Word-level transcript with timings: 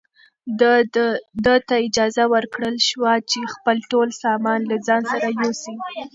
ده 1.45 1.53
ته 1.67 1.75
اجازه 1.87 2.23
ورکړل 2.33 2.75
شوه 2.89 3.11
چې 3.29 3.39
خپل 3.53 3.77
ټول 3.91 4.07
سامان 4.23 4.59
له 4.69 4.77
ځان 4.87 5.01
سره 5.11 5.27
یوسي. 5.39 5.75